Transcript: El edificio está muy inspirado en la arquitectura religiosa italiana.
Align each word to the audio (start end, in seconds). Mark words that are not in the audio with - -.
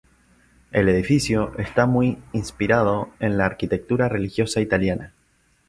El 0.71 0.89
edificio 0.89 1.55
está 1.59 1.85
muy 1.85 2.17
inspirado 2.33 3.11
en 3.19 3.37
la 3.37 3.45
arquitectura 3.45 4.09
religiosa 4.09 4.59
italiana. 4.59 5.13